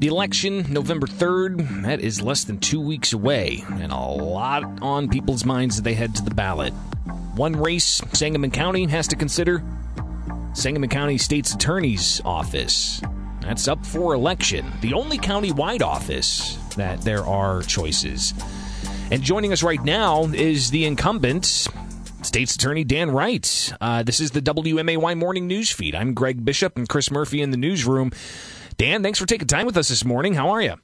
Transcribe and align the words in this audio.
The 0.00 0.06
election, 0.06 0.64
November 0.72 1.06
3rd, 1.06 1.82
that 1.82 2.00
is 2.00 2.22
less 2.22 2.44
than 2.44 2.56
two 2.58 2.80
weeks 2.80 3.12
away, 3.12 3.62
and 3.68 3.92
a 3.92 3.98
lot 3.98 4.64
on 4.80 5.10
people's 5.10 5.44
minds 5.44 5.76
as 5.76 5.82
they 5.82 5.92
head 5.92 6.14
to 6.14 6.24
the 6.24 6.34
ballot. 6.34 6.72
One 7.34 7.52
race 7.52 8.00
Sangamon 8.14 8.50
County 8.50 8.86
has 8.86 9.06
to 9.08 9.16
consider 9.16 9.62
Sangamon 10.54 10.88
County 10.88 11.18
State's 11.18 11.52
Attorney's 11.52 12.22
Office. 12.24 13.02
That's 13.42 13.68
up 13.68 13.84
for 13.84 14.14
election, 14.14 14.72
the 14.80 14.94
only 14.94 15.18
county-wide 15.18 15.82
office 15.82 16.56
that 16.76 17.02
there 17.02 17.26
are 17.26 17.60
choices. 17.60 18.32
And 19.10 19.22
joining 19.22 19.52
us 19.52 19.62
right 19.62 19.84
now 19.84 20.24
is 20.28 20.70
the 20.70 20.86
incumbent, 20.86 21.68
State's 22.22 22.54
Attorney 22.54 22.84
Dan 22.84 23.10
Wright. 23.10 23.70
Uh, 23.82 24.02
this 24.02 24.18
is 24.20 24.30
the 24.30 24.40
WMAY 24.40 25.18
Morning 25.18 25.46
News 25.46 25.70
Feed. 25.70 25.94
I'm 25.94 26.14
Greg 26.14 26.42
Bishop 26.42 26.78
and 26.78 26.88
Chris 26.88 27.10
Murphy 27.10 27.42
in 27.42 27.50
the 27.50 27.58
newsroom. 27.58 28.12
Dan, 28.80 29.02
thanks 29.02 29.18
for 29.18 29.26
taking 29.26 29.46
time 29.46 29.66
with 29.66 29.76
us 29.76 29.90
this 29.90 30.06
morning. 30.06 30.32
How 30.32 30.48
are 30.52 30.62
you? 30.62 30.76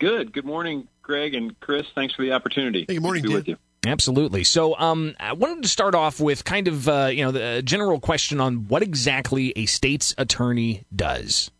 Good. 0.00 0.32
Good 0.32 0.44
morning, 0.44 0.88
Greg 1.00 1.32
and 1.32 1.58
Chris. 1.60 1.86
Thanks 1.94 2.12
for 2.12 2.22
the 2.22 2.32
opportunity. 2.32 2.86
Hey, 2.88 2.94
good 2.94 3.04
morning, 3.04 3.22
to 3.22 3.28
Dan. 3.28 3.36
with 3.36 3.46
you. 3.46 3.56
Absolutely. 3.86 4.42
So, 4.42 4.76
um, 4.76 5.14
I 5.20 5.34
wanted 5.34 5.62
to 5.62 5.68
start 5.68 5.94
off 5.94 6.18
with 6.18 6.44
kind 6.44 6.66
of 6.66 6.88
uh, 6.88 7.10
you 7.12 7.22
know 7.22 7.30
the 7.30 7.62
general 7.64 8.00
question 8.00 8.40
on 8.40 8.66
what 8.66 8.82
exactly 8.82 9.52
a 9.54 9.66
state's 9.66 10.12
attorney 10.18 10.82
does. 10.94 11.52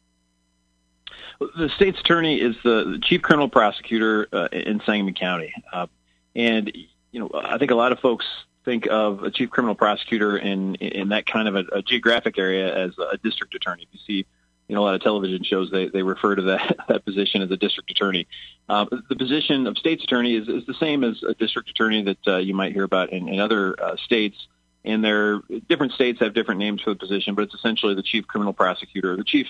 The 1.38 1.70
state's 1.76 2.00
attorney 2.00 2.40
is 2.40 2.56
the, 2.64 2.96
the 2.96 2.98
chief 3.00 3.22
criminal 3.22 3.48
prosecutor 3.48 4.26
uh, 4.32 4.48
in 4.50 4.80
Sangamon 4.84 5.14
County, 5.14 5.54
uh, 5.72 5.86
and 6.34 6.76
you 7.12 7.20
know 7.20 7.30
I 7.32 7.58
think 7.58 7.70
a 7.70 7.76
lot 7.76 7.92
of 7.92 8.00
folks 8.00 8.26
think 8.64 8.88
of 8.90 9.22
a 9.22 9.30
chief 9.30 9.50
criminal 9.50 9.76
prosecutor 9.76 10.36
in 10.36 10.74
in 10.74 11.10
that 11.10 11.26
kind 11.26 11.46
of 11.46 11.54
a, 11.54 11.76
a 11.76 11.82
geographic 11.82 12.38
area 12.38 12.74
as 12.76 12.98
a 12.98 13.18
district 13.18 13.54
attorney. 13.54 13.86
You 13.92 14.00
see 14.04 14.26
you 14.68 14.74
know, 14.74 14.82
a 14.82 14.84
lot 14.84 14.94
of 14.94 15.02
television 15.02 15.42
shows 15.42 15.70
they, 15.70 15.88
they 15.88 16.02
refer 16.02 16.34
to 16.34 16.42
that, 16.42 16.76
that 16.88 17.04
position 17.04 17.42
as 17.42 17.50
a 17.50 17.56
district 17.56 17.90
attorney. 17.90 18.26
Uh, 18.68 18.84
the 19.08 19.16
position 19.16 19.66
of 19.66 19.78
state's 19.78 20.04
attorney 20.04 20.36
is, 20.36 20.46
is 20.46 20.66
the 20.66 20.74
same 20.74 21.02
as 21.02 21.22
a 21.22 21.34
district 21.34 21.70
attorney 21.70 22.02
that 22.04 22.28
uh, 22.28 22.36
you 22.36 22.54
might 22.54 22.72
hear 22.72 22.84
about 22.84 23.10
in, 23.10 23.28
in 23.28 23.40
other 23.40 23.74
uh, 23.82 23.96
states. 23.96 24.36
And 24.84 25.02
their 25.04 25.40
different 25.68 25.92
states 25.92 26.20
have 26.20 26.34
different 26.34 26.60
names 26.60 26.82
for 26.82 26.90
the 26.90 26.96
position, 26.96 27.34
but 27.34 27.42
it's 27.42 27.54
essentially 27.54 27.94
the 27.94 28.02
chief 28.02 28.26
criminal 28.26 28.52
prosecutor, 28.52 29.16
the 29.16 29.24
chief 29.24 29.46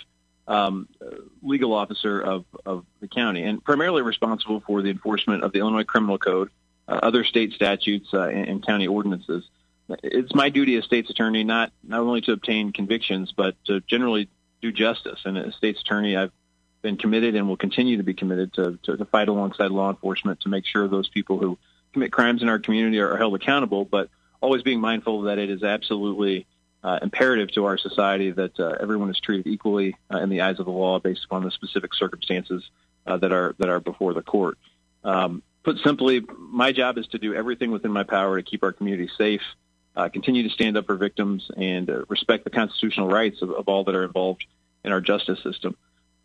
um, 0.46 0.88
legal 1.42 1.74
officer 1.74 2.20
of, 2.20 2.44
of 2.64 2.86
the 3.00 3.08
county, 3.08 3.42
and 3.42 3.62
primarily 3.62 4.02
responsible 4.02 4.62
for 4.66 4.80
the 4.82 4.88
enforcement 4.88 5.44
of 5.44 5.52
the 5.52 5.58
Illinois 5.58 5.84
Criminal 5.84 6.18
Code, 6.18 6.50
uh, 6.88 6.98
other 7.02 7.22
state 7.24 7.52
statutes, 7.52 8.08
uh, 8.14 8.22
and, 8.22 8.48
and 8.48 8.66
county 8.66 8.88
ordinances. 8.88 9.44
It's 10.02 10.34
my 10.34 10.48
duty 10.48 10.76
as 10.76 10.84
state's 10.84 11.10
attorney 11.10 11.44
not 11.44 11.72
not 11.82 12.00
only 12.00 12.20
to 12.22 12.32
obtain 12.32 12.72
convictions, 12.72 13.32
but 13.34 13.54
to 13.66 13.80
generally 13.80 14.28
do 14.60 14.72
justice. 14.72 15.20
And 15.24 15.38
as 15.38 15.54
state's 15.54 15.80
attorney, 15.80 16.16
I've 16.16 16.32
been 16.82 16.96
committed 16.96 17.34
and 17.34 17.48
will 17.48 17.56
continue 17.56 17.96
to 17.96 18.02
be 18.02 18.14
committed 18.14 18.52
to, 18.54 18.78
to, 18.84 18.96
to 18.96 19.04
fight 19.04 19.28
alongside 19.28 19.70
law 19.70 19.90
enforcement 19.90 20.40
to 20.40 20.48
make 20.48 20.64
sure 20.64 20.88
those 20.88 21.08
people 21.08 21.38
who 21.38 21.58
commit 21.92 22.12
crimes 22.12 22.42
in 22.42 22.48
our 22.48 22.58
community 22.58 22.98
are, 23.00 23.12
are 23.12 23.16
held 23.16 23.34
accountable, 23.34 23.84
but 23.84 24.08
always 24.40 24.62
being 24.62 24.80
mindful 24.80 25.22
that 25.22 25.38
it 25.38 25.50
is 25.50 25.62
absolutely 25.62 26.46
uh, 26.84 26.98
imperative 27.02 27.50
to 27.52 27.64
our 27.64 27.76
society 27.76 28.30
that 28.30 28.58
uh, 28.60 28.76
everyone 28.80 29.10
is 29.10 29.18
treated 29.18 29.46
equally 29.46 29.96
uh, 30.12 30.18
in 30.18 30.28
the 30.28 30.42
eyes 30.42 30.60
of 30.60 30.66
the 30.66 30.72
law 30.72 30.98
based 31.00 31.24
upon 31.24 31.42
the 31.42 31.50
specific 31.50 31.92
circumstances 31.94 32.70
uh, 33.06 33.16
that 33.16 33.32
are 33.32 33.54
that 33.58 33.68
are 33.68 33.80
before 33.80 34.14
the 34.14 34.22
court. 34.22 34.58
Um, 35.02 35.42
put 35.64 35.78
simply, 35.78 36.24
my 36.38 36.72
job 36.72 36.98
is 36.98 37.06
to 37.08 37.18
do 37.18 37.34
everything 37.34 37.70
within 37.72 37.90
my 37.90 38.04
power 38.04 38.36
to 38.36 38.42
keep 38.48 38.62
our 38.62 38.72
community 38.72 39.10
safe, 39.18 39.42
uh, 39.98 40.08
continue 40.08 40.44
to 40.44 40.50
stand 40.50 40.76
up 40.76 40.86
for 40.86 40.94
victims, 40.94 41.50
and 41.56 41.90
uh, 41.90 42.04
respect 42.08 42.44
the 42.44 42.50
constitutional 42.50 43.08
rights 43.08 43.42
of, 43.42 43.50
of, 43.50 43.66
all 43.66 43.82
that 43.82 43.96
are 43.96 44.04
involved 44.04 44.46
in 44.84 44.92
our 44.92 45.00
justice 45.00 45.42
system. 45.42 45.76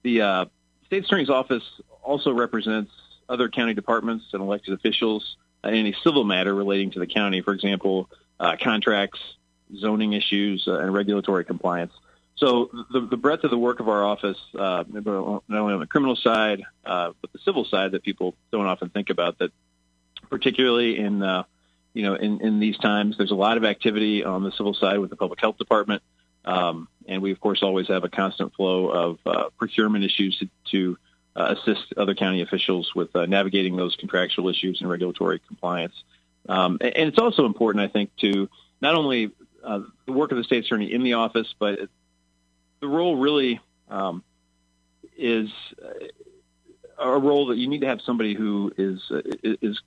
The 0.03 0.21
uh, 0.21 0.45
state 0.85 1.05
attorney's 1.05 1.31
office 1.31 1.63
also 2.03 2.31
represents 2.33 2.91
other 3.27 3.49
county 3.49 3.73
departments 3.73 4.25
and 4.31 4.43
elected 4.43 4.75
officials 4.75 5.37
in 5.63 5.73
any 5.73 5.95
civil 6.03 6.23
matter 6.23 6.53
relating 6.53 6.91
to 6.91 6.99
the 6.99 7.07
county, 7.07 7.41
for 7.41 7.51
example, 7.51 8.11
uh, 8.39 8.57
contracts, 8.61 9.19
zoning 9.75 10.13
issues, 10.13 10.67
uh, 10.67 10.77
and 10.77 10.93
regulatory 10.93 11.43
compliance. 11.43 11.93
So 12.35 12.69
the, 12.91 13.07
the, 13.07 13.17
breadth 13.17 13.43
of 13.43 13.49
the 13.49 13.57
work 13.57 13.79
of 13.79 13.89
our 13.89 14.05
office, 14.05 14.37
uh, 14.53 14.83
not 14.87 15.07
only 15.07 15.73
on 15.73 15.79
the 15.79 15.87
criminal 15.87 16.15
side, 16.15 16.61
but 16.83 17.15
the 17.31 17.39
civil 17.43 17.65
side 17.65 17.93
that 17.93 18.03
people 18.03 18.35
don't 18.51 18.67
often 18.67 18.89
think 18.89 19.09
about, 19.09 19.39
that 19.39 19.51
particularly 20.29 20.99
in 20.99 21.23
you 21.93 22.03
know, 22.03 22.15
in, 22.15 22.41
in 22.41 22.59
these 22.59 22.77
times, 22.77 23.17
there's 23.17 23.31
a 23.31 23.35
lot 23.35 23.57
of 23.57 23.63
activity 23.63 24.23
on 24.23 24.43
the 24.43 24.51
civil 24.51 24.73
side 24.73 24.99
with 24.99 25.09
the 25.09 25.15
public 25.15 25.39
health 25.39 25.57
department. 25.57 26.01
Um, 26.45 26.87
and 27.07 27.21
we, 27.21 27.31
of 27.31 27.39
course, 27.39 27.63
always 27.63 27.87
have 27.87 28.03
a 28.03 28.09
constant 28.09 28.53
flow 28.55 28.89
of 28.89 29.19
uh, 29.25 29.49
procurement 29.57 30.03
issues 30.03 30.37
to, 30.39 30.49
to 30.71 30.97
uh, 31.35 31.55
assist 31.57 31.93
other 31.97 32.15
county 32.15 32.41
officials 32.41 32.93
with 32.95 33.15
uh, 33.15 33.25
navigating 33.25 33.75
those 33.75 33.95
contractual 33.95 34.49
issues 34.49 34.81
and 34.81 34.89
regulatory 34.89 35.39
compliance. 35.39 35.93
Um, 36.49 36.77
and, 36.81 36.95
and, 36.97 37.07
it's 37.07 37.17
also 37.17 37.45
important, 37.45 37.83
I 37.83 37.87
think, 37.87 38.15
to 38.17 38.49
not 38.81 38.95
only 38.95 39.31
uh, 39.63 39.81
the 40.05 40.11
work 40.11 40.31
of 40.31 40.37
the 40.37 40.43
state 40.43 40.65
attorney 40.65 40.91
in 40.91 41.03
the 41.03 41.13
office, 41.13 41.53
but 41.57 41.79
the 42.81 42.87
role 42.87 43.15
really 43.15 43.61
um, 43.89 44.23
is 45.17 45.49
uh, 45.81 47.03
a 47.03 47.17
role 47.17 47.47
that 47.47 47.57
you 47.57 47.67
need 47.67 47.81
to 47.81 47.87
have 47.87 48.01
somebody 48.01 48.33
who 48.33 48.73
is 48.77 49.01
uh, 49.09 49.21
is 49.41 49.79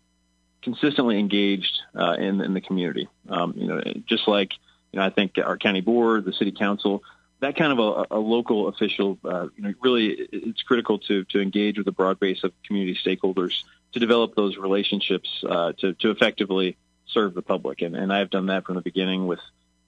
consistently 0.67 1.17
engaged 1.21 1.81
uh, 1.95 2.17
in, 2.19 2.41
in 2.41 2.53
the 2.53 2.61
community. 2.61 3.09
Um, 3.29 3.55
you 3.57 3.69
know, 3.69 3.81
just 4.05 4.27
like 4.27 4.51
you 4.91 4.99
know, 4.99 5.07
I 5.07 5.11
think 5.11 5.39
our 5.39 5.57
county 5.57 5.81
board, 5.81 6.25
the 6.25 6.33
city 6.33 6.51
council, 6.51 7.05
that 7.39 7.55
kind 7.55 7.73
of 7.73 7.79
a, 7.79 8.17
a 8.17 8.19
local 8.19 8.67
official, 8.67 9.17
uh, 9.25 9.47
you 9.57 9.63
know, 9.63 9.75
really 9.81 10.07
it's 10.33 10.63
critical 10.63 10.99
to 11.09 11.23
to 11.27 11.41
engage 11.41 11.79
with 11.79 11.87
a 11.87 11.93
broad 11.93 12.19
base 12.19 12.43
of 12.43 12.53
community 12.67 12.99
stakeholders 13.07 13.53
to 13.93 14.01
develop 14.01 14.35
those 14.35 14.57
relationships 14.57 15.29
uh, 15.49 15.73
to 15.79 15.95
to 15.95 16.11
effectively 16.11 16.77
serve 17.07 17.35
the 17.35 17.43
public. 17.43 17.83
And, 17.83 17.95
and 17.95 18.13
I've 18.13 18.31
done 18.31 18.47
that 18.47 18.65
from 18.65 18.75
the 18.75 18.83
beginning 18.83 19.29
with 19.29 19.39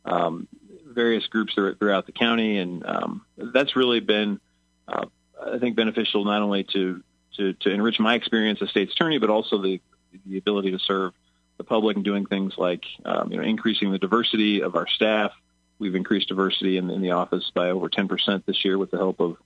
um, 0.04 0.46
various 0.86 1.26
groups 1.26 1.54
throughout 1.54 2.06
the 2.06 2.12
county, 2.12 2.58
and 2.58 2.86
um, 2.86 3.22
that's 3.36 3.74
really 3.74 3.98
been, 3.98 4.40
uh, 4.86 5.06
I 5.54 5.58
think, 5.58 5.74
beneficial 5.74 6.24
not 6.24 6.40
only 6.40 6.62
to, 6.74 7.02
to 7.36 7.52
to 7.54 7.70
enrich 7.70 7.98
my 7.98 8.14
experience 8.14 8.62
as 8.62 8.70
state's 8.70 8.92
attorney, 8.92 9.18
but 9.18 9.28
also 9.28 9.58
the 9.58 9.80
the 10.26 10.38
ability 10.38 10.70
to 10.72 10.78
serve 10.78 11.12
the 11.56 11.64
public 11.64 11.96
and 11.96 12.04
doing 12.04 12.26
things 12.26 12.54
like 12.56 12.84
um, 13.04 13.30
you 13.32 13.38
know 13.38 13.42
increasing 13.42 13.90
the 13.90 13.98
diversity 13.98 14.62
of 14.62 14.76
our 14.76 14.86
staff. 14.86 15.32
We've 15.78 15.94
increased 15.94 16.28
diversity 16.28 16.76
in, 16.76 16.90
in 16.90 17.02
the 17.02 17.12
office 17.12 17.50
by 17.54 17.70
over 17.70 17.88
10% 17.88 18.44
this 18.46 18.64
year 18.64 18.76
with 18.76 18.90
the 18.90 18.96
help 18.96 19.20
of 19.20 19.36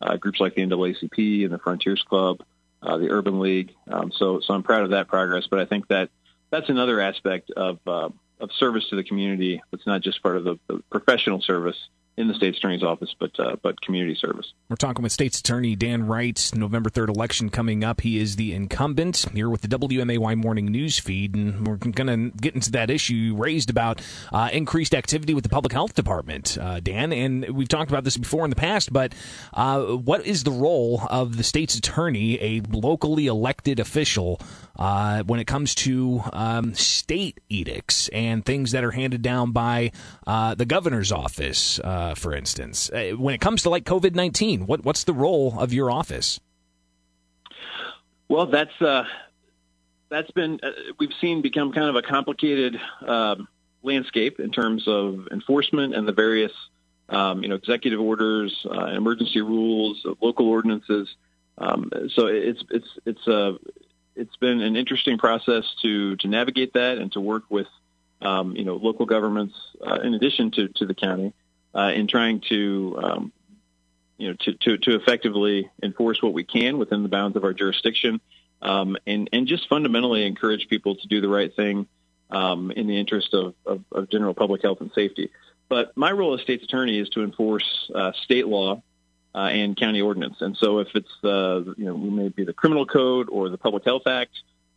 uh, 0.00 0.16
groups 0.16 0.40
like 0.40 0.54
the 0.54 0.62
NAACP 0.62 1.44
and 1.44 1.52
the 1.52 1.58
Frontiers 1.58 2.02
Club, 2.02 2.42
uh, 2.82 2.96
the 2.96 3.10
Urban 3.10 3.40
League. 3.40 3.74
Um, 3.90 4.10
so, 4.10 4.40
so 4.40 4.54
I'm 4.54 4.62
proud 4.62 4.84
of 4.84 4.90
that 4.90 5.08
progress. 5.08 5.46
But 5.50 5.58
I 5.58 5.66
think 5.66 5.88
that 5.88 6.08
that's 6.50 6.70
another 6.70 6.98
aspect 7.00 7.50
of 7.50 7.78
uh, 7.86 8.08
of 8.40 8.52
service 8.52 8.88
to 8.88 8.96
the 8.96 9.04
community 9.04 9.62
that's 9.70 9.86
not 9.86 10.00
just 10.00 10.22
part 10.22 10.36
of 10.36 10.44
the, 10.44 10.58
the 10.66 10.82
professional 10.90 11.40
service 11.40 11.76
in 12.16 12.28
the 12.28 12.34
state's 12.34 12.58
attorney's 12.58 12.82
office, 12.82 13.14
but 13.18 13.38
uh, 13.40 13.56
but 13.62 13.80
community 13.80 14.14
service. 14.14 14.52
We're 14.68 14.76
talking 14.76 15.02
with 15.02 15.12
state's 15.12 15.40
attorney 15.40 15.76
Dan 15.76 16.06
Wright. 16.06 16.50
November 16.54 16.90
third 16.90 17.08
election 17.08 17.48
coming 17.48 17.84
up. 17.84 18.02
He 18.02 18.18
is 18.18 18.36
the 18.36 18.52
incumbent 18.52 19.26
here 19.32 19.48
with 19.48 19.62
the 19.62 19.68
WMAY 19.68 20.36
morning 20.36 20.66
news 20.66 20.98
feed, 20.98 21.34
and 21.34 21.66
we're 21.66 21.76
going 21.76 22.06
to 22.06 22.38
get 22.38 22.54
into 22.54 22.70
that 22.72 22.90
issue 22.90 23.14
you 23.14 23.36
raised 23.36 23.70
about 23.70 24.02
uh, 24.32 24.50
increased 24.52 24.94
activity 24.94 25.32
with 25.34 25.44
the 25.44 25.50
public 25.50 25.72
health 25.72 25.94
department, 25.94 26.58
uh, 26.60 26.80
Dan. 26.80 27.12
And 27.12 27.48
we've 27.50 27.68
talked 27.68 27.90
about 27.90 28.04
this 28.04 28.16
before 28.16 28.44
in 28.44 28.50
the 28.50 28.56
past, 28.56 28.92
but 28.92 29.14
uh, 29.54 29.82
what 29.82 30.26
is 30.26 30.44
the 30.44 30.50
role 30.50 31.02
of 31.08 31.36
the 31.36 31.44
state's 31.44 31.74
attorney, 31.74 32.38
a 32.42 32.60
locally 32.70 33.26
elected 33.26 33.80
official, 33.80 34.40
uh, 34.78 35.22
when 35.24 35.40
it 35.40 35.46
comes 35.46 35.74
to 35.74 36.22
um, 36.32 36.74
state 36.74 37.38
edicts 37.48 38.08
and 38.08 38.44
things 38.44 38.72
that 38.72 38.84
are 38.84 38.92
handed 38.92 39.22
down 39.22 39.52
by 39.52 39.92
uh, 40.26 40.54
the 40.54 40.64
governor's 40.64 41.12
office? 41.12 41.80
uh, 41.80 42.14
for 42.14 42.34
instance. 42.34 42.90
Uh, 42.90 43.12
when 43.16 43.34
it 43.34 43.40
comes 43.40 43.62
to 43.62 43.70
like 43.70 43.84
COVID 43.84 44.14
nineteen, 44.14 44.66
what 44.66 44.84
what's 44.84 45.04
the 45.04 45.12
role 45.12 45.58
of 45.58 45.72
your 45.72 45.90
office? 45.90 46.40
Well, 48.28 48.46
that's 48.46 48.80
uh, 48.80 49.04
that's 50.08 50.30
been 50.30 50.60
uh, 50.62 50.70
we've 50.98 51.12
seen 51.20 51.42
become 51.42 51.72
kind 51.72 51.88
of 51.88 51.96
a 51.96 52.02
complicated 52.02 52.80
um, 53.06 53.48
landscape 53.82 54.40
in 54.40 54.50
terms 54.50 54.86
of 54.86 55.28
enforcement 55.30 55.94
and 55.94 56.06
the 56.06 56.12
various 56.12 56.52
um, 57.08 57.42
you 57.42 57.48
know 57.48 57.56
executive 57.56 58.00
orders, 58.00 58.66
emergency 58.70 59.40
rules, 59.40 60.04
local 60.20 60.48
ordinances. 60.48 61.14
Um, 61.58 61.90
so 62.14 62.26
it's 62.26 62.62
it's 62.70 62.88
it's 63.04 63.26
a 63.26 63.58
it's 64.16 64.36
been 64.36 64.60
an 64.60 64.76
interesting 64.76 65.18
process 65.18 65.64
to 65.82 66.16
to 66.16 66.28
navigate 66.28 66.74
that 66.74 66.98
and 66.98 67.12
to 67.12 67.20
work 67.20 67.44
with 67.48 67.66
um, 68.20 68.56
you 68.56 68.64
know 68.64 68.76
local 68.76 69.06
governments 69.06 69.54
uh, 69.86 70.00
in 70.00 70.14
addition 70.14 70.50
to 70.52 70.68
to 70.68 70.86
the 70.86 70.94
county 70.94 71.32
uh, 71.74 71.92
in 71.94 72.06
trying 72.06 72.40
to 72.48 72.98
um, 73.02 73.32
you 74.18 74.28
know 74.28 74.36
to, 74.40 74.54
to, 74.54 74.78
to 74.78 74.94
effectively 74.94 75.70
enforce 75.82 76.22
what 76.22 76.32
we 76.32 76.44
can 76.44 76.78
within 76.78 77.02
the 77.02 77.08
bounds 77.08 77.36
of 77.36 77.44
our 77.44 77.52
jurisdiction, 77.52 78.20
um, 78.60 78.96
and 79.06 79.28
and 79.32 79.46
just 79.46 79.68
fundamentally 79.68 80.26
encourage 80.26 80.68
people 80.68 80.96
to 80.96 81.06
do 81.08 81.20
the 81.20 81.28
right 81.28 81.54
thing 81.54 81.86
um, 82.30 82.70
in 82.70 82.86
the 82.86 82.98
interest 82.98 83.34
of, 83.34 83.54
of, 83.66 83.82
of, 83.92 84.08
general 84.10 84.32
public 84.32 84.62
health 84.62 84.80
and 84.80 84.90
safety. 84.94 85.30
But 85.68 85.96
my 85.96 86.12
role 86.12 86.34
as 86.34 86.40
state's 86.40 86.64
attorney 86.64 86.98
is 86.98 87.08
to 87.10 87.22
enforce 87.22 87.90
uh, 87.94 88.12
state 88.24 88.46
law 88.46 88.82
uh, 89.34 89.38
and 89.38 89.76
county 89.76 90.00
ordinance. 90.00 90.40
And 90.40 90.56
so, 90.56 90.78
if 90.78 90.88
it's 90.94 91.12
the 91.22 91.74
you 91.76 91.84
know 91.84 91.94
we 91.94 92.10
may 92.10 92.28
be 92.28 92.44
the 92.44 92.52
criminal 92.52 92.86
code 92.86 93.28
or 93.30 93.48
the 93.48 93.58
Public 93.58 93.84
Health 93.84 94.06
Act, 94.06 94.32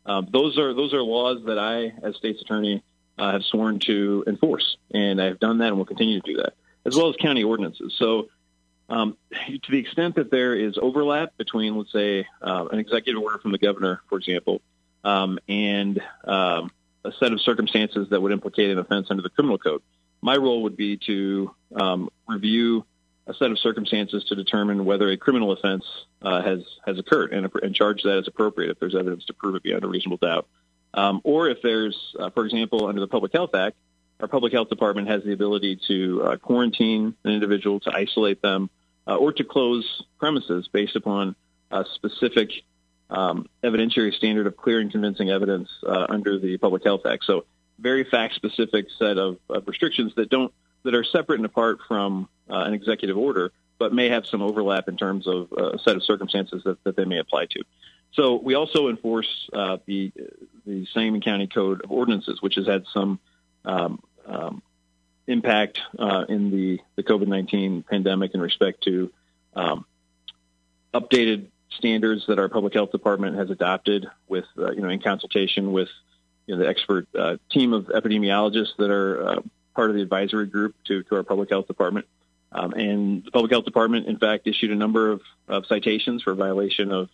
um, 0.05 0.27
those 0.31 0.57
are 0.57 0.73
those 0.73 0.93
are 0.93 1.01
laws 1.01 1.43
that 1.45 1.59
I, 1.59 1.93
as 2.05 2.15
state's 2.15 2.41
attorney, 2.41 2.83
uh, 3.17 3.33
have 3.33 3.43
sworn 3.43 3.79
to 3.81 4.23
enforce, 4.27 4.77
and 4.93 5.21
I've 5.21 5.39
done 5.39 5.59
that 5.59 5.69
and 5.69 5.77
will 5.77 5.85
continue 5.85 6.21
to 6.21 6.33
do 6.33 6.37
that, 6.37 6.53
as 6.85 6.95
well 6.95 7.09
as 7.09 7.15
county 7.15 7.43
ordinances. 7.43 7.95
So. 7.97 8.29
Um, 8.87 9.17
to 9.31 9.71
the 9.71 9.79
extent 9.79 10.13
that 10.17 10.29
there 10.29 10.53
is 10.53 10.77
overlap 10.79 11.35
between, 11.37 11.75
let's 11.75 11.91
say, 11.91 12.27
uh, 12.39 12.67
an 12.71 12.77
executive 12.77 13.19
order 13.19 13.39
from 13.39 13.51
the 13.51 13.57
governor, 13.57 14.03
for 14.07 14.19
example, 14.19 14.61
um, 15.03 15.39
and 15.47 15.99
um, 16.23 16.69
a 17.03 17.11
set 17.19 17.31
of 17.31 17.41
circumstances 17.41 18.09
that 18.09 18.21
would 18.21 18.31
implicate 18.31 18.71
an 18.71 18.77
offense 18.77 19.07
under 19.09 19.23
the 19.23 19.29
criminal 19.29 19.57
code. 19.57 19.81
My 20.21 20.35
role 20.35 20.63
would 20.63 20.75
be 20.75 20.97
to 20.97 21.53
um, 21.75 22.09
review 22.27 22.85
a 23.27 23.33
set 23.33 23.51
of 23.51 23.59
circumstances 23.59 24.23
to 24.25 24.35
determine 24.35 24.85
whether 24.85 25.09
a 25.09 25.17
criminal 25.17 25.51
offense 25.51 25.83
uh, 26.21 26.41
has 26.41 26.63
has 26.85 26.99
occurred 26.99 27.33
and, 27.33 27.49
and 27.61 27.75
charge 27.75 28.03
that 28.03 28.17
as 28.19 28.27
appropriate 28.27 28.71
if 28.71 28.79
there's 28.79 28.95
evidence 28.95 29.25
to 29.25 29.33
prove 29.33 29.55
it 29.55 29.63
beyond 29.63 29.83
a 29.83 29.87
reasonable 29.87 30.17
doubt. 30.17 30.47
Um, 30.93 31.21
or 31.23 31.49
if 31.49 31.61
there's, 31.61 32.15
uh, 32.17 32.29
for 32.29 32.45
example, 32.45 32.87
under 32.87 33.01
the 33.01 33.07
Public 33.07 33.33
Health 33.33 33.53
Act, 33.53 33.75
our 34.21 34.27
public 34.27 34.53
health 34.53 34.69
department 34.69 35.09
has 35.09 35.23
the 35.23 35.33
ability 35.33 35.79
to 35.87 36.23
uh, 36.23 36.37
quarantine 36.37 37.15
an 37.23 37.31
individual, 37.31 37.81
to 37.81 37.91
isolate 37.93 38.41
them, 38.41 38.69
uh, 39.07 39.15
or 39.15 39.33
to 39.33 39.43
close 39.43 40.03
premises 40.17 40.69
based 40.71 40.95
upon 40.95 41.35
a 41.71 41.83
specific 41.95 42.49
um, 43.09 43.47
evidentiary 43.63 44.13
standard 44.13 44.47
of 44.47 44.55
clear 44.55 44.79
and 44.79 44.91
convincing 44.91 45.29
evidence 45.29 45.69
uh, 45.85 46.05
under 46.09 46.39
the 46.39 46.57
Public 46.57 46.83
Health 46.83 47.05
Act. 47.05 47.25
So 47.25 47.45
very 47.77 48.03
fact-specific 48.05 48.87
set 48.97 49.17
of, 49.17 49.37
of, 49.49 49.67
restrictions 49.67 50.13
that 50.15 50.29
don't 50.29 50.53
that 50.83 50.95
are 50.95 51.03
separate 51.03 51.39
and 51.39 51.45
apart 51.45 51.79
from 51.87 52.29
uh, 52.49 52.63
an 52.67 52.73
executive 52.73 53.17
order, 53.17 53.51
but 53.77 53.93
may 53.93 54.09
have 54.09 54.25
some 54.25 54.41
overlap 54.41 54.87
in 54.87 54.97
terms 54.97 55.27
of 55.27 55.51
uh, 55.57 55.71
a 55.71 55.79
set 55.79 55.95
of 55.95 56.03
circumstances 56.03 56.63
that, 56.63 56.83
that 56.83 56.95
they 56.95 57.05
may 57.05 57.19
apply 57.19 57.45
to. 57.47 57.63
So 58.13 58.35
we 58.35 58.55
also 58.55 58.89
enforce 58.89 59.49
uh, 59.53 59.77
the 59.85 60.11
the 60.65 60.85
Sangamon 60.93 61.21
County 61.21 61.47
Code 61.47 61.83
of 61.83 61.91
Ordinances, 61.91 62.41
which 62.41 62.55
has 62.55 62.65
had 62.65 62.85
some 62.93 63.19
um, 63.65 64.01
um, 64.25 64.63
impact 65.27 65.81
uh, 65.99 66.25
in 66.29 66.51
the 66.51 66.79
the 66.95 67.03
COVID 67.03 67.27
nineteen 67.27 67.83
pandemic 67.83 68.33
in 68.33 68.41
respect 68.41 68.83
to 68.83 69.11
um, 69.55 69.85
updated 70.93 71.47
standards 71.71 72.25
that 72.27 72.39
our 72.39 72.47
public 72.47 72.73
health 72.73 72.91
department 72.91 73.35
has 73.35 73.49
adopted 73.49 74.07
with, 74.27 74.45
uh, 74.57 74.71
you 74.71 74.81
know, 74.81 74.89
in 74.89 75.01
consultation 75.01 75.73
with 75.73 75.89
you 76.45 76.55
know, 76.55 76.63
the 76.63 76.69
expert 76.69 77.07
uh, 77.17 77.35
team 77.51 77.73
of 77.73 77.87
epidemiologists 77.87 78.77
that 78.77 78.89
are 78.89 79.27
uh, 79.27 79.41
part 79.75 79.89
of 79.89 79.95
the 79.95 80.01
advisory 80.01 80.45
group 80.45 80.75
to, 80.85 81.03
to 81.03 81.15
our 81.15 81.23
public 81.23 81.49
health 81.49 81.67
department. 81.67 82.07
Um, 82.55 82.71
and 82.73 83.25
the 83.25 83.31
public 83.31 83.51
health 83.51 83.65
department, 83.65 84.07
in 84.07 84.17
fact, 84.17 84.47
issued 84.47 84.71
a 84.71 84.75
number 84.75 85.11
of, 85.11 85.21
of 85.47 85.65
citations 85.65 86.23
for 86.23 86.33
violation 86.35 86.91
of, 86.91 87.09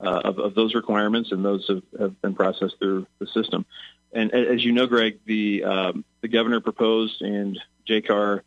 uh, 0.00 0.20
of, 0.24 0.38
of 0.38 0.54
those 0.54 0.74
requirements, 0.74 1.32
and 1.32 1.44
those 1.44 1.66
have, 1.66 1.82
have 1.98 2.22
been 2.22 2.34
processed 2.34 2.78
through 2.78 3.06
the 3.18 3.26
system. 3.26 3.66
And 4.12 4.32
as 4.32 4.64
you 4.64 4.70
know, 4.70 4.86
Greg, 4.86 5.18
the 5.26 5.64
um, 5.64 6.04
the 6.20 6.28
governor 6.28 6.60
proposed 6.60 7.20
and 7.20 7.58
JCAR 7.88 8.42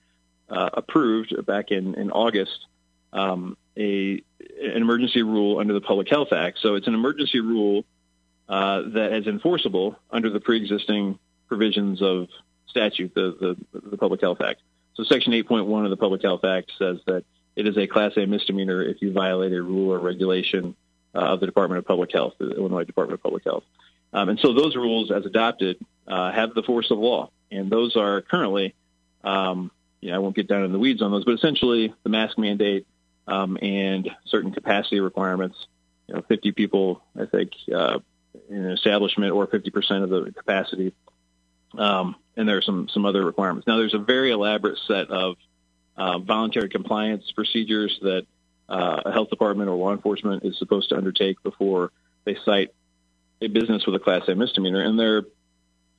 uh, 0.50 0.70
approved 0.74 1.46
back 1.46 1.72
in 1.72 1.96
in 1.96 2.10
August 2.12 2.66
um, 3.12 3.58
a 3.76 4.24
an 4.40 4.82
emergency 4.82 5.24
rule 5.24 5.60
under 5.60 5.74
the 5.74 5.82
Public 5.82 6.08
Health 6.08 6.32
Act. 6.32 6.60
So 6.62 6.76
it's 6.76 6.88
an 6.88 6.94
emergency 6.94 7.42
rule 7.42 7.84
uh, 8.48 8.84
that 8.94 9.12
is 9.12 9.28
enforceable 9.28 10.00
under 10.10 10.30
the 10.30 10.40
pre-existing 10.40 11.20
provisions 11.50 12.02
of 12.02 12.30
statute, 12.68 13.14
the, 13.14 13.58
the, 13.74 13.90
the 13.90 13.98
Public 13.98 14.22
Health 14.22 14.40
Act. 14.42 14.62
So 14.98 15.04
Section 15.04 15.32
8.1 15.34 15.84
of 15.84 15.92
the 15.92 15.98
Public 15.98 16.24
Health 16.24 16.44
Act 16.44 16.72
says 16.78 16.98
that 17.06 17.24
it 17.56 17.68
is 17.68 17.78
a 17.78 17.86
Class 17.86 18.18
A 18.18 18.26
misdemeanor 18.26 18.82
if 18.82 19.02
you 19.02 19.14
violate 19.14 19.54
a 19.54 19.62
rule 19.62 19.94
or 19.94 20.00
regulation 20.00 20.76
uh, 21.14 21.20
of 21.20 21.40
the 21.40 21.46
Department 21.46 21.78
of 21.80 21.86
Public 21.86 22.12
Health, 22.12 22.34
the 22.40 22.50
Illinois 22.50 22.84
Department 22.84 23.20
of 23.20 23.24
Public 23.24 23.44
Health. 23.44 23.64
Um, 24.12 24.30
and 24.30 24.40
so 24.40 24.54
those 24.54 24.76
rules, 24.76 25.12
as 25.12 25.26
adopted, 25.26 25.78
uh, 26.08 26.32
have 26.32 26.56
the 26.56 26.64
force 26.64 26.90
of 26.90 26.98
law, 26.98 27.30
and 27.52 27.70
those 27.70 27.96
are 27.96 28.22
currently, 28.22 28.74
um, 29.24 29.70
you 30.02 30.10
know, 30.10 30.16
I 30.16 30.20
won't 30.20 30.36
get 30.36 30.48
down 30.48 30.64
in 30.64 30.72
the 30.72 30.80
weeds 30.80 31.02
on 31.04 31.12
those, 31.12 31.26
but 31.26 31.36
essentially 31.36 31.94
the 32.04 32.10
mask 32.10 32.40
mandate 32.40 32.88
um, 33.28 33.58
and 33.62 34.10
certain 34.26 34.52
capacity 34.52 35.00
requirements. 35.00 35.58
You 36.08 36.16
know, 36.16 36.22
50 36.22 36.54
people, 36.54 37.04
I 37.20 37.26
think, 37.26 37.52
uh, 37.74 38.00
in 38.50 38.66
an 38.66 38.72
establishment 38.72 39.32
or 39.32 39.46
50% 39.46 40.04
of 40.04 40.10
the 40.10 40.32
capacity. 40.32 40.94
Um, 41.78 42.16
and 42.38 42.48
there 42.48 42.58
are 42.58 42.62
some, 42.62 42.88
some 42.90 43.06
other 43.06 43.26
requirements. 43.26 43.68
Now, 43.68 43.78
there's 43.78 43.94
a 43.96 44.00
very 44.00 44.32
elaborate 44.32 44.78
set 44.88 45.10
of 45.10 45.36
uh, 45.98 46.20
voluntary 46.20 46.70
compliance 46.70 47.32
procedures 47.32 47.98
that 48.02 48.26
uh, 48.70 49.02
a 49.06 49.12
health 49.12 49.30
department 49.30 49.70
or 49.70 49.76
law 49.76 49.92
enforcement 49.92 50.44
is 50.46 50.58
supposed 50.58 50.90
to 50.90 50.96
undertake 50.96 51.42
before 51.44 51.92
they 52.26 52.38
cite 52.46 52.74
a 53.42 53.48
business 53.48 53.86
with 53.86 53.96
a 53.96 54.00
Class 54.00 54.28
A 54.28 54.36
misdemeanor. 54.36 54.82
And 54.82 55.00
there 55.00 55.18
are 55.18 55.26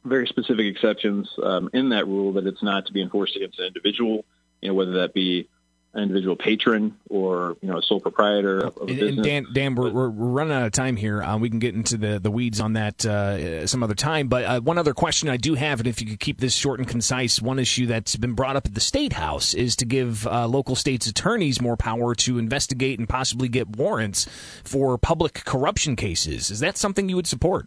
very 0.04 0.26
specific 0.26 0.66
exceptions 0.66 1.28
um, 1.42 1.70
in 1.72 1.88
that 1.90 2.06
rule 2.06 2.34
that 2.34 2.46
it's 2.46 2.62
not 2.62 2.86
to 2.86 2.92
be 2.92 3.02
enforced 3.02 3.36
against 3.36 3.58
an 3.58 3.66
individual, 3.66 4.24
you 4.60 4.68
know, 4.68 4.74
whether 4.74 4.92
that 4.92 5.14
be 5.14 5.48
an 5.94 6.02
individual 6.02 6.36
patron 6.36 6.96
or 7.08 7.56
you 7.62 7.68
know 7.68 7.78
a 7.78 7.82
sole 7.82 8.00
proprietor 8.00 8.58
of, 8.58 8.76
of 8.76 8.82
a 8.82 8.86
business. 8.86 9.16
And 9.16 9.24
Dan, 9.24 9.46
Dan 9.52 9.74
we're, 9.74 9.90
we're, 9.90 10.08
running 10.08 10.52
out 10.52 10.66
of 10.66 10.72
time 10.72 10.96
here. 10.96 11.22
Uh, 11.22 11.38
we 11.38 11.48
can 11.48 11.58
get 11.58 11.74
into 11.74 11.96
the, 11.96 12.20
the 12.20 12.30
weeds 12.30 12.60
on 12.60 12.74
that 12.74 13.04
uh, 13.06 13.66
some 13.66 13.82
other 13.82 13.94
time. 13.94 14.28
But 14.28 14.44
uh, 14.44 14.60
one 14.60 14.78
other 14.78 14.92
question 14.92 15.28
I 15.28 15.38
do 15.38 15.54
have, 15.54 15.80
and 15.80 15.86
if 15.86 16.00
you 16.00 16.06
could 16.06 16.20
keep 16.20 16.40
this 16.40 16.54
short 16.54 16.78
and 16.78 16.86
concise, 16.86 17.40
one 17.40 17.58
issue 17.58 17.86
that's 17.86 18.16
been 18.16 18.34
brought 18.34 18.56
up 18.56 18.66
at 18.66 18.74
the 18.74 18.80
state 18.80 19.14
house 19.14 19.54
is 19.54 19.76
to 19.76 19.86
give 19.86 20.26
uh, 20.26 20.46
local 20.46 20.76
states 20.76 21.06
attorneys 21.06 21.60
more 21.60 21.76
power 21.76 22.14
to 22.16 22.38
investigate 22.38 22.98
and 22.98 23.08
possibly 23.08 23.48
get 23.48 23.68
warrants 23.68 24.26
for 24.64 24.98
public 24.98 25.44
corruption 25.44 25.96
cases. 25.96 26.50
Is 26.50 26.60
that 26.60 26.76
something 26.76 27.08
you 27.08 27.16
would 27.16 27.26
support? 27.26 27.66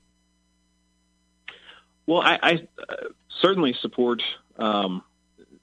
Well, 2.05 2.21
I, 2.21 2.39
I 2.41 2.67
uh, 2.77 2.95
certainly 3.41 3.75
support. 3.81 4.21
Um, 4.57 5.03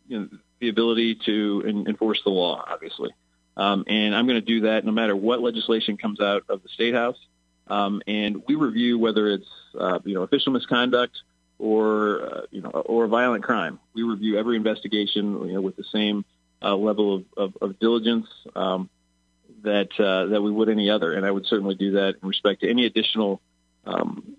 you 0.08 0.20
know, 0.20 0.28
the 0.60 0.68
ability 0.68 1.16
to 1.26 1.84
enforce 1.86 2.20
the 2.24 2.30
law, 2.30 2.64
obviously. 2.66 3.10
Um, 3.56 3.84
and 3.86 4.14
I'm 4.14 4.26
going 4.26 4.40
to 4.40 4.46
do 4.46 4.60
that 4.62 4.84
no 4.84 4.92
matter 4.92 5.16
what 5.16 5.40
legislation 5.40 5.96
comes 5.96 6.20
out 6.20 6.44
of 6.48 6.62
the 6.62 6.68
state 6.68 6.94
house. 6.94 7.18
Um, 7.66 8.02
and 8.06 8.42
we 8.46 8.54
review 8.54 8.98
whether 8.98 9.28
it's 9.28 9.48
uh, 9.78 9.98
you 10.04 10.14
know 10.14 10.22
official 10.22 10.52
misconduct 10.52 11.18
or 11.58 12.22
uh, 12.22 12.40
you 12.50 12.62
know 12.62 12.70
or 12.70 13.04
a 13.04 13.08
violent 13.08 13.44
crime. 13.44 13.78
We 13.94 14.02
review 14.02 14.38
every 14.38 14.56
investigation 14.56 15.46
you 15.46 15.52
know 15.54 15.60
with 15.60 15.76
the 15.76 15.84
same 15.92 16.24
uh, 16.62 16.74
level 16.76 17.16
of, 17.16 17.24
of, 17.36 17.56
of 17.60 17.78
diligence 17.78 18.26
um, 18.56 18.88
that 19.62 19.88
uh, 19.98 20.26
that 20.26 20.40
we 20.40 20.50
would 20.50 20.68
any 20.68 20.88
other. 20.88 21.12
And 21.12 21.26
I 21.26 21.30
would 21.30 21.46
certainly 21.46 21.74
do 21.74 21.92
that 21.92 22.16
in 22.22 22.28
respect 22.28 22.62
to 22.62 22.70
any 22.70 22.86
additional 22.86 23.40
um, 23.84 24.36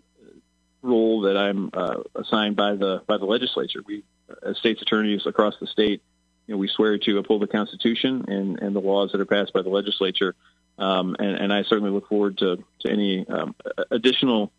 role 0.82 1.22
that 1.22 1.38
I'm 1.38 1.70
uh, 1.74 1.98
assigned 2.16 2.56
by 2.56 2.76
the 2.76 3.04
by 3.06 3.18
the 3.18 3.26
legislature. 3.26 3.82
We 3.86 4.04
as 4.44 4.58
state's 4.58 4.82
attorneys 4.82 5.26
across 5.26 5.56
the 5.60 5.68
state, 5.68 6.02
you 6.48 6.56
know, 6.56 6.58
we 6.58 6.68
swear 6.68 6.98
to 6.98 7.18
uphold 7.18 7.42
the 7.42 7.48
Constitution 7.48 8.26
and, 8.28 8.60
and 8.60 8.76
the 8.76 8.80
laws 8.80 9.12
that 9.12 9.22
are 9.22 9.26
passed 9.26 9.54
by 9.54 9.62
the 9.62 9.70
legislature. 9.70 10.36
Um, 10.78 11.16
and, 11.20 11.36
and, 11.36 11.54
I 11.54 11.64
certainly 11.64 11.92
look 11.92 12.08
forward 12.08 12.38
to, 12.38 12.64
to 12.82 12.90
any 12.90 13.28
um, 13.28 13.54
additional 13.92 14.52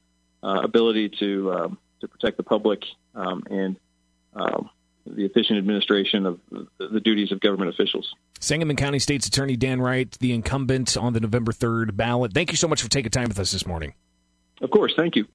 uh, 0.42 0.60
ability 0.62 1.08
to 1.18 1.52
um, 1.52 1.78
to 2.00 2.08
protect 2.08 2.36
the 2.36 2.42
public 2.42 2.82
um, 3.14 3.42
and 3.50 3.76
um, 4.34 4.70
the 5.06 5.24
efficient 5.24 5.58
administration 5.58 6.26
of 6.26 6.40
the, 6.50 6.88
the, 6.88 7.00
duties 7.00 7.32
of 7.32 7.40
government 7.40 7.70
officials. 7.70 8.14
Sangamon 8.38 8.76
County 8.76 8.98
State's 8.98 9.26
Attorney 9.26 9.56
Dan 9.56 9.80
Wright, 9.80 10.10
the 10.20 10.32
incumbent 10.32 10.96
on 10.96 11.12
the 11.12 11.20
November 11.20 11.52
3rd 11.52 11.96
ballot. 11.96 12.32
Thank 12.32 12.50
you 12.50 12.56
so 12.56 12.68
much 12.68 12.82
for 12.82 12.88
taking 12.88 13.10
time 13.10 13.28
with 13.28 13.38
us 13.38 13.52
this 13.52 13.66
morning. 13.66 13.94
Of 14.60 14.70
course. 14.70 14.92
Thank 14.96 15.16
you. 15.16 15.26